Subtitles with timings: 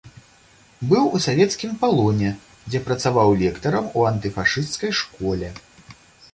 [0.93, 2.31] Быў у савецкім палоне,
[2.71, 5.47] дзе працаваў лектарам у антыфашысцкай школе.